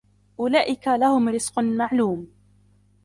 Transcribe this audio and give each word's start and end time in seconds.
أُولئِكَ 0.39 0.87
لَهُم 0.87 1.29
رِزقٌ 1.29 1.59
مَعلومٌ 1.59 2.27